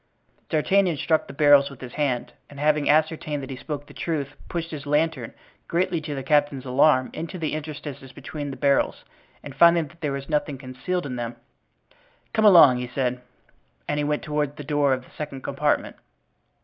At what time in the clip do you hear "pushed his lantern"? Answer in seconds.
4.49-5.31